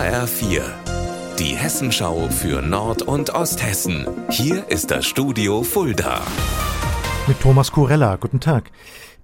[0.00, 0.62] HR4,
[1.38, 4.06] die Hessenschau für Nord- und Osthessen.
[4.30, 6.22] Hier ist das Studio Fulda.
[7.26, 8.70] Mit Thomas Kurella, guten Tag.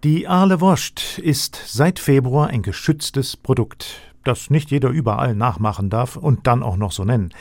[0.04, 6.16] Die Aale Wurst ist seit Februar ein geschütztes Produkt, das nicht jeder überall nachmachen darf
[6.16, 7.32] und dann auch noch so nennen.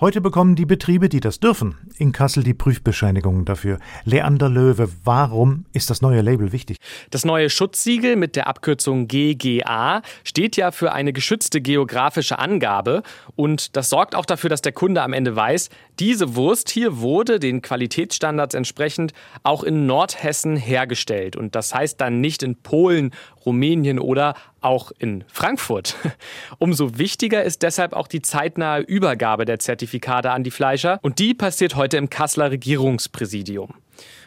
[0.00, 3.80] Heute bekommen die Betriebe, die das dürfen, in Kassel die Prüfbescheinigungen dafür.
[4.04, 6.76] Leander Löwe, warum ist das neue Label wichtig?
[7.10, 13.02] Das neue Schutzsiegel mit der Abkürzung GGA steht ja für eine geschützte geografische Angabe
[13.34, 15.68] und das sorgt auch dafür, dass der Kunde am Ende weiß,
[15.98, 22.20] diese Wurst hier wurde den Qualitätsstandards entsprechend auch in Nordhessen hergestellt und das heißt dann
[22.20, 23.10] nicht in Polen,
[23.48, 25.96] Rumänien oder auch in Frankfurt.
[26.58, 31.32] Umso wichtiger ist deshalb auch die zeitnahe Übergabe der Zertifikate an die Fleischer und die
[31.32, 33.74] passiert heute im Kasseler Regierungspräsidium.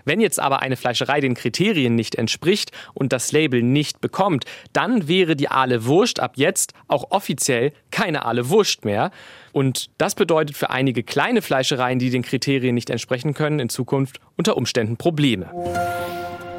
[0.03, 5.07] Wenn jetzt aber eine Fleischerei den Kriterien nicht entspricht und das Label nicht bekommt, dann
[5.07, 9.11] wäre die Aale Wurst ab jetzt auch offiziell keine Aale Wurst mehr.
[9.51, 14.19] Und das bedeutet für einige kleine Fleischereien, die den Kriterien nicht entsprechen können, in Zukunft
[14.35, 15.51] unter Umständen Probleme.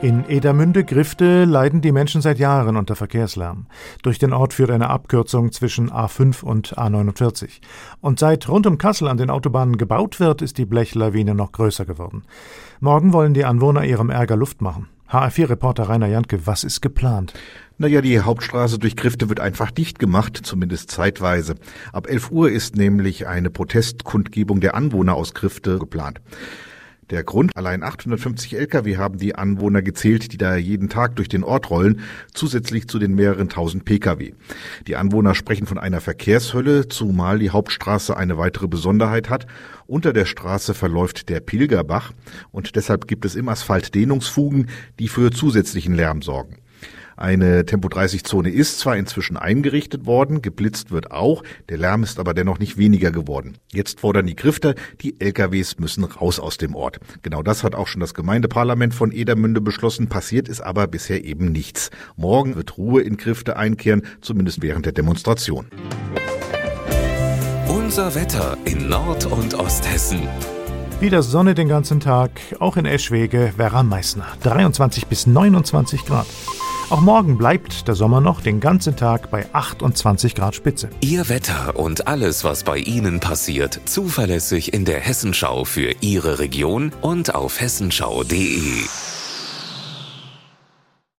[0.03, 3.67] In Edermünde-Grifte leiden die Menschen seit Jahren unter Verkehrslärm.
[4.03, 7.61] Durch den Ort führt eine Abkürzung zwischen A5 und A49.
[8.01, 11.85] Und seit rund um Kassel an den Autobahnen gebaut wird, ist die Blechlawine noch größer
[11.85, 12.25] geworden.
[12.81, 14.89] Morgen wollen die Anwohner ihrem Ärger Luft machen.
[15.09, 17.33] HR4-Reporter Rainer Jantke, was ist geplant?
[17.79, 21.55] Naja, die Hauptstraße durch Grifte wird einfach dicht gemacht, zumindest zeitweise.
[21.93, 26.21] Ab 11 Uhr ist nämlich eine Protestkundgebung der Anwohner aus Grifte geplant.
[27.13, 31.45] Der Grund, allein 850 Lkw haben die Anwohner gezählt, die da jeden Tag durch den
[31.45, 32.01] Ort rollen,
[32.33, 34.33] zusätzlich zu den mehreren tausend Pkw.
[34.87, 39.47] Die Anwohner sprechen von einer Verkehrshölle, zumal die Hauptstraße eine weitere Besonderheit hat.
[39.87, 42.13] Unter der Straße verläuft der Pilgerbach
[42.51, 46.62] und deshalb gibt es im Asphalt Dehnungsfugen, die für zusätzlichen Lärm sorgen.
[47.23, 52.59] Eine Tempo-30-Zone ist zwar inzwischen eingerichtet worden, geblitzt wird auch, der Lärm ist aber dennoch
[52.59, 53.59] nicht weniger geworden.
[53.73, 56.99] Jetzt fordern die Grifter, die LKWs müssen raus aus dem Ort.
[57.23, 61.53] Genau das hat auch schon das Gemeindeparlament von Edermünde beschlossen, passiert ist aber bisher eben
[61.53, 61.93] nichts.
[62.17, 65.67] Morgen wird Ruhe in Grifte einkehren, zumindest während der Demonstration.
[67.69, 70.23] Unser Wetter in Nord- und Osthessen.
[70.99, 74.27] Wieder Sonne den ganzen Tag, auch in Eschwege, Werra Meißner.
[74.43, 76.27] 23 bis 29 Grad.
[76.93, 80.91] Auch morgen bleibt der Sommer noch den ganzen Tag bei 28 Grad Spitze.
[81.01, 86.93] Ihr Wetter und alles, was bei Ihnen passiert, zuverlässig in der Hessenschau für Ihre Region
[87.01, 88.83] und auf hessenschau.de.